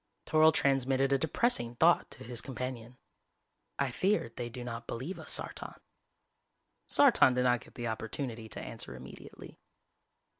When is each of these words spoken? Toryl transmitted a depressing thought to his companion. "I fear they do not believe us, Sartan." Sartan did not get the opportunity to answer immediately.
Toryl 0.25 0.51
transmitted 0.51 1.13
a 1.13 1.19
depressing 1.19 1.75
thought 1.75 2.09
to 2.09 2.23
his 2.23 2.41
companion. 2.41 2.97
"I 3.77 3.91
fear 3.91 4.31
they 4.35 4.49
do 4.49 4.63
not 4.63 4.87
believe 4.87 5.19
us, 5.19 5.31
Sartan." 5.39 5.75
Sartan 6.89 7.35
did 7.35 7.43
not 7.43 7.61
get 7.61 7.75
the 7.75 7.85
opportunity 7.87 8.49
to 8.49 8.59
answer 8.59 8.95
immediately. 8.95 9.59